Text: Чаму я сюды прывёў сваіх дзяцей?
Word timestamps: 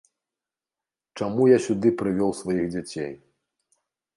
Чаму 1.19 1.43
я 1.51 1.59
сюды 1.67 1.87
прывёў 1.99 2.31
сваіх 2.41 2.65
дзяцей? 2.73 3.13